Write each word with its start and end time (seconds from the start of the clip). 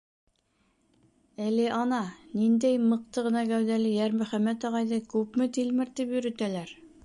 Әле 1.47 1.67
ана 1.79 1.99
ниндәй 2.41 2.81
мыҡты 2.87 3.25
ғына 3.29 3.45
кәүҙәле 3.53 3.93
Йәрмөхәмәт 4.01 4.69
ағайҙы 4.71 5.03
күпме 5.15 5.51
тилмертеп 5.59 6.19
йөрөтәләр. 6.19 6.79